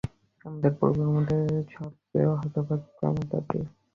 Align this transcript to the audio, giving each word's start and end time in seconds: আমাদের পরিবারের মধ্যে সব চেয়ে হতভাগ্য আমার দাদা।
আমাদের 0.45 0.71
পরিবারের 0.79 1.13
মধ্যে 1.15 1.37
সব 1.73 1.91
চেয়ে 2.03 2.29
হতভাগ্য 2.33 2.97
আমার 3.01 3.25
দাদা। 3.31 3.59